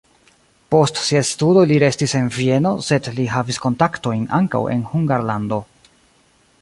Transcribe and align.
Post 0.75 1.01
siaj 1.09 1.21
studoj 1.31 1.65
li 1.71 1.77
restis 1.83 2.15
en 2.21 2.31
Vieno, 2.37 2.71
sed 2.87 3.11
li 3.19 3.27
havis 3.35 3.63
kontaktojn 3.67 4.25
ankaŭ 4.39 4.63
kun 4.71 4.83
Hungarlando. 4.95 5.63